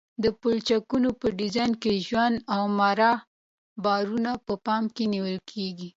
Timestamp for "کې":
1.81-1.91, 4.95-5.03